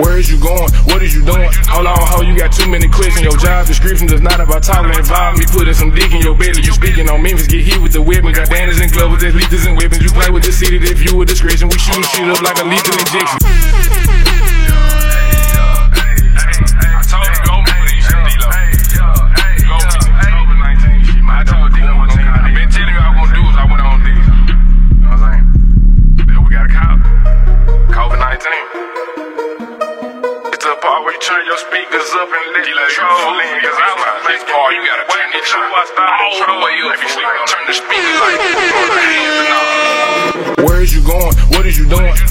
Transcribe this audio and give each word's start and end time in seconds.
Where 0.00 0.16
is 0.16 0.30
you 0.32 0.40
going? 0.40 0.72
What 0.88 1.02
is 1.02 1.14
you 1.14 1.20
doing? 1.20 1.50
Hold 1.68 1.86
on, 1.86 2.00
ho, 2.00 2.22
you 2.22 2.32
got 2.36 2.52
too 2.52 2.68
many 2.70 2.88
questions. 2.88 3.18
In 3.20 3.24
your 3.24 3.36
job 3.36 3.66
description 3.66 4.08
is 4.12 4.20
not 4.20 4.40
about 4.40 4.62
talking. 4.62 4.96
Involve 4.96 5.36
me 5.36 5.44
putting 5.52 5.74
some 5.74 5.92
dick 5.94 6.12
in 6.12 6.22
your 6.22 6.36
belly. 6.36 6.64
You 6.64 6.72
speaking 6.72 7.08
on 7.10 7.22
Memphis, 7.22 7.46
get 7.46 7.64
hit 7.64 7.80
with 7.82 7.92
the 7.92 8.00
weapon. 8.00 8.32
Got 8.32 8.48
bandits 8.48 8.80
and 8.80 8.90
gloves, 8.90 9.20
there's 9.20 9.34
leaders 9.34 9.66
and 9.66 9.76
weapons. 9.76 10.02
You 10.02 10.10
play 10.10 10.30
with 10.30 10.44
the 10.44 10.52
city, 10.52 10.80
if 10.80 11.04
you 11.04 11.16
with 11.16 11.28
discretion. 11.28 11.68
We 11.68 11.78
shooting 11.78 12.02
shit 12.02 12.28
up 12.28 12.40
like 12.40 12.56
a 12.58 12.64
lethal 12.64 12.96
injection. 12.96 14.10
Turn 31.20 31.44
your 31.44 31.58
speakers 31.58 32.10
up 32.16 32.32
and 32.32 32.54
let 32.56 32.64
the 32.64 32.72
control 32.72 33.36
in 33.44 33.60
Cause 33.60 33.76
I 33.76 33.92
was 33.92 34.24
this 34.24 34.42
part, 34.48 34.72
you 34.72 34.80
gotta 34.88 35.04
turn 35.04 35.28
it 35.28 35.44
up. 35.44 35.88
All 36.00 36.46
the 36.48 36.64
way 36.64 36.80
up 36.80 36.96
If 36.96 37.02
you 37.02 37.08
sleep, 37.12 37.28
turn 37.44 37.64
the 37.68 37.74
speakers 37.76 38.20
like 38.24 39.29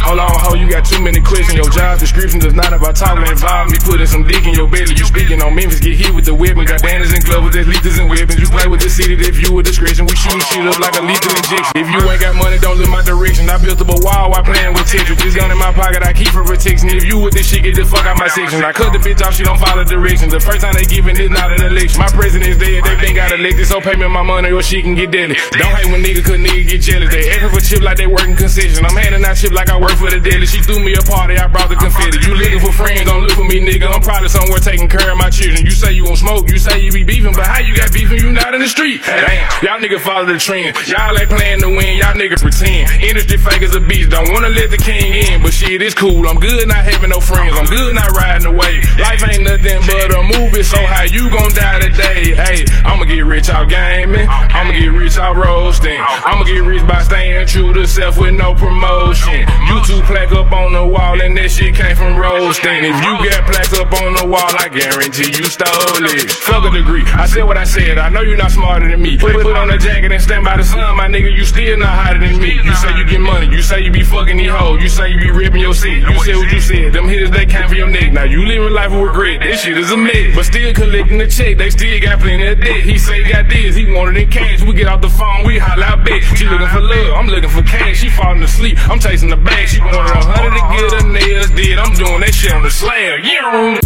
Hold 0.09 0.25
on, 0.25 0.33
ho, 0.41 0.57
you 0.57 0.65
got 0.65 0.89
too 0.89 0.97
many 1.05 1.21
questions. 1.21 1.53
Your 1.53 1.69
job 1.69 2.01
description 2.01 2.41
is 2.41 2.57
not 2.57 2.73
about 2.73 2.97
talking. 2.97 3.29
Involve 3.29 3.69
me 3.69 3.77
putting 3.77 4.09
some 4.09 4.25
dick 4.25 4.41
in 4.41 4.57
your 4.57 4.65
belly. 4.65 4.97
You 4.97 5.05
speaking 5.05 5.37
on 5.37 5.53
Memphis, 5.53 5.77
get 5.77 6.01
hit 6.01 6.09
with 6.09 6.25
the 6.25 6.33
weapon. 6.33 6.65
Got 6.65 6.81
bandits 6.81 7.13
and 7.13 7.21
gloves, 7.21 7.53
there's 7.53 7.69
leaders 7.69 8.01
and 8.01 8.09
weapons. 8.09 8.41
You 8.41 8.49
play 8.49 8.65
with 8.65 8.81
the 8.81 8.89
city, 8.89 9.13
if 9.13 9.37
you 9.37 9.53
with 9.53 9.69
discretion. 9.69 10.09
We 10.09 10.17
shooting 10.17 10.41
shit 10.49 10.65
up 10.65 10.81
like 10.81 10.97
a 10.97 11.05
lethal 11.05 11.29
injection. 11.29 11.77
If 11.77 11.85
you 11.93 12.01
ain't 12.09 12.25
got 12.25 12.33
money, 12.33 12.57
don't 12.57 12.81
look 12.81 12.89
my 12.89 13.05
direction. 13.05 13.53
I 13.53 13.61
built 13.61 13.85
up 13.85 13.93
a 13.93 14.01
wall 14.01 14.33
while 14.33 14.41
playing 14.41 14.73
with 14.73 14.89
Tetris. 14.89 15.21
This 15.21 15.37
gun 15.37 15.53
in 15.53 15.61
my 15.61 15.69
pocket, 15.77 16.01
I 16.01 16.09
keep 16.09 16.33
for 16.33 16.41
protection 16.41 16.89
If 16.89 17.05
you 17.05 17.21
with 17.21 17.37
this 17.37 17.45
shit, 17.45 17.61
get 17.61 17.77
the 17.77 17.85
fuck 17.85 18.09
out 18.09 18.17
my 18.17 18.33
section. 18.33 18.65
I 18.65 18.73
cut 18.73 18.89
the 18.89 18.97
bitch 18.97 19.21
off, 19.21 19.37
she 19.37 19.45
don't 19.45 19.61
follow 19.61 19.85
directions. 19.85 20.33
The 20.33 20.41
first 20.41 20.65
time 20.65 20.73
they 20.73 20.89
giving 20.89 21.21
is 21.21 21.29
not 21.29 21.53
an 21.53 21.61
election. 21.69 22.01
My 22.01 22.09
president's 22.09 22.57
dead, 22.57 22.81
they 22.81 22.97
been 22.97 23.13
got 23.13 23.29
elected, 23.29 23.69
so 23.69 23.77
pay 23.77 23.93
me 23.93 24.09
my 24.09 24.25
money 24.25 24.49
or 24.49 24.65
she 24.65 24.81
can 24.81 24.97
get 24.97 25.13
deadly. 25.13 25.37
Don't 25.53 25.69
hate 25.77 25.93
when 25.93 26.01
niggas 26.01 26.25
could 26.25 26.41
nigga 26.41 26.65
get 26.65 26.81
jealous. 26.81 27.13
They 27.13 27.29
asking 27.29 27.53
for 27.53 27.61
chip 27.61 27.85
like 27.85 28.01
they 28.01 28.09
working 28.09 28.33
concession. 28.33 28.81
I'm 28.89 28.97
handing 28.97 29.21
out 29.21 29.37
chip 29.37 29.53
like 29.53 29.69
I 29.69 29.77
work 29.77 29.98
for 29.99 30.09
the 30.09 30.19
deli. 30.23 30.47
She 30.47 30.63
threw 30.63 30.79
me 30.79 30.95
a 30.95 31.03
party, 31.03 31.35
I 31.35 31.51
brought 31.51 31.67
the 31.67 31.75
confetti. 31.75 32.23
You 32.23 32.33
looking 32.39 32.63
for 32.63 32.71
friends, 32.71 33.03
don't 33.03 33.21
look 33.21 33.35
for 33.35 33.43
me, 33.43 33.59
nigga. 33.59 33.91
I'm 33.91 34.01
probably 34.01 34.31
somewhere 34.31 34.63
taking 34.63 34.87
care 34.87 35.11
of 35.11 35.19
my 35.19 35.29
children. 35.29 35.67
You 35.67 35.75
say 35.75 35.91
you 35.91 36.07
won't 36.07 36.17
smoke, 36.17 36.47
you 36.47 36.57
say 36.57 36.79
you 36.79 36.91
be 36.91 37.03
beefing, 37.03 37.35
but 37.35 37.45
how 37.45 37.59
you 37.59 37.75
got 37.75 37.91
beefing? 37.91 38.17
You 38.17 38.31
not 38.31 38.55
in 38.55 38.63
the 38.63 38.71
street. 38.71 39.03
Damn, 39.03 39.43
y'all 39.61 39.77
niggas 39.83 39.99
follow 39.99 40.25
the 40.25 40.39
trend. 40.39 40.71
Y'all 40.87 41.11
ain't 41.19 41.29
playing 41.29 41.59
to 41.61 41.69
win, 41.69 41.99
y'all 41.99 42.15
niggas 42.15 42.39
pretend. 42.39 42.87
Industry 43.03 43.37
fake 43.37 43.61
as 43.61 43.75
a 43.75 43.83
beast, 43.83 44.09
don't 44.09 44.31
wanna 44.31 44.49
let 44.49 44.71
the 44.71 44.79
king 44.79 45.11
in, 45.13 45.43
but 45.43 45.53
shit, 45.53 45.83
it's 45.83 45.93
cool. 45.93 46.27
I'm 46.27 46.39
good 46.39 46.67
not 46.67 46.87
having 46.87 47.11
no 47.11 47.19
friends, 47.19 47.53
I'm 47.59 47.67
good 47.67 47.93
not 47.93 48.15
riding 48.15 48.47
away. 48.47 48.79
Life 48.97 49.21
ain't 49.27 49.43
nothing 49.43 49.83
but 49.83 50.15
a 50.15 50.23
movie, 50.23 50.63
so 50.63 50.79
how 50.79 51.03
you 51.03 51.29
gon' 51.29 51.51
die 51.51 51.79
today? 51.83 52.33
Hey, 52.39 52.63
get 53.09 53.25
rich 53.25 53.49
out 53.49 53.67
gaming, 53.67 54.27
I'ma 54.29 54.71
get 54.71 54.93
rich 54.93 55.17
out 55.17 55.35
roasting, 55.35 55.97
I'ma 55.97 56.43
get 56.45 56.61
rich 56.61 56.85
by 56.85 57.01
staying 57.01 57.47
true 57.47 57.73
to 57.73 57.87
self 57.87 58.17
with 58.17 58.35
no 58.35 58.53
promotion. 58.53 59.49
YouTube 59.65 60.05
plaque 60.05 60.31
up 60.31 60.51
on 60.53 60.73
the 60.73 60.85
wall 60.85 61.19
and 61.19 61.35
that 61.37 61.49
shit 61.49 61.73
came 61.73 61.95
from 61.95 62.15
roasting. 62.15 62.85
If 62.85 62.95
you 63.01 63.13
got 63.25 63.49
plaques 63.49 63.73
up 63.73 63.91
on 63.91 64.13
the 64.13 64.25
wall, 64.29 64.53
I 64.61 64.69
guarantee 64.69 65.33
you 65.33 65.45
stole 65.49 66.05
it. 66.05 66.29
Fuck 66.29 66.65
a 66.65 66.69
degree, 66.69 67.03
I 67.17 67.25
said 67.25 67.43
what 67.43 67.57
I 67.57 67.65
said, 67.65 67.97
I 67.97 68.09
know 68.09 68.21
you're 68.21 68.37
not 68.37 68.51
smarter 68.51 68.87
than 68.87 69.01
me. 69.01 69.17
Put, 69.17 69.33
put 69.41 69.57
on 69.57 69.71
a 69.71 69.77
jacket 69.77 70.11
and 70.11 70.21
stand 70.21 70.45
by 70.45 70.57
the 70.57 70.63
sun, 70.63 70.95
my 70.95 71.07
nigga, 71.07 71.33
you 71.33 71.45
still 71.45 71.77
not 71.77 71.89
hotter 71.89 72.19
than 72.19 72.37
me. 72.39 72.61
You 72.61 72.75
say 72.75 72.93
you 72.95 73.05
get 73.05 73.21
money, 73.21 73.47
you 73.47 73.61
say 73.61 73.81
you 73.81 73.91
be 73.91 74.03
fucking 74.03 74.37
these 74.37 74.51
hoes, 74.53 74.81
you 74.81 74.89
say 74.89 75.09
you 75.09 75.19
be 75.19 75.31
ripping 75.31 75.61
your 75.61 75.73
seat. 75.73 76.05
You 76.05 76.13
said 76.21 76.37
what 76.37 76.51
you 76.51 76.61
said, 76.61 76.93
them 76.93 77.09
hitters 77.09 77.31
they 77.31 77.45
came 77.45 77.67
for 77.67 77.75
your 77.75 77.89
neck. 77.89 78.13
Now 78.13 78.23
you 78.23 78.45
living 78.45 78.71
life 78.71 78.91
with 78.91 79.01
regret, 79.01 79.41
this 79.41 79.63
shit 79.63 79.77
is 79.77 79.89
a 79.91 79.97
myth. 79.97 80.35
But 80.35 80.45
still 80.45 80.73
collecting 80.73 81.17
the 81.17 81.27
check, 81.27 81.57
they 81.57 81.69
still 81.71 81.99
got 82.01 82.19
plenty 82.19 82.45
of 82.45 82.61
debt. 82.61 82.83
He 82.83 82.98
say 82.99 83.23
he 83.23 83.31
got 83.31 83.49
this, 83.49 83.75
he 83.75 83.91
wanted 83.91 84.21
in 84.21 84.29
cash. 84.29 84.61
We 84.61 84.73
get 84.73 84.87
off 84.87 85.01
the 85.01 85.09
phone, 85.09 85.45
we 85.45 85.57
holla 85.57 85.85
out 85.85 86.05
back. 86.05 86.21
She 86.37 86.45
looking 86.45 86.67
for 86.67 86.81
love, 86.81 87.13
I'm 87.15 87.27
looking 87.27 87.49
for 87.49 87.63
cash. 87.63 87.97
She 87.97 88.09
falling 88.09 88.43
asleep, 88.43 88.77
I'm 88.89 88.99
chasing 88.99 89.29
the 89.29 89.37
bag. 89.37 89.67
She 89.67 89.79
wanted 89.79 90.11
a 90.11 90.21
hundred 90.21 90.53
to 90.53 90.63
get 90.75 91.01
her 91.01 91.07
nails 91.07 91.49
did. 91.51 91.79
I'm 91.79 91.93
doing 91.95 92.21
that 92.21 92.33
shit 92.33 92.53
on 92.53 92.63
the 92.63 92.71
slab. 92.71 93.23
Yeah. 93.23 93.78